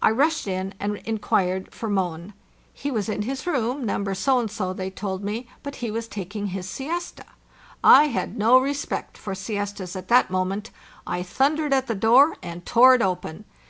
[0.00, 2.32] I rushed in and inquired for Mohn.
[2.72, 6.08] He was in his room, number so and so, they told me, but he was
[6.08, 7.26] taking his siesta)
[7.84, 10.70] I had no respect for siestas at that moment;
[11.06, 13.44] I thundered at the door and tore it open.